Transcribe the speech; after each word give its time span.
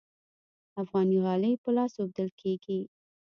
افغاني 0.81 1.17
غالۍ 1.25 1.53
په 1.63 1.69
لاس 1.75 1.93
اوبدل 1.99 2.29
کیږي 2.39 2.79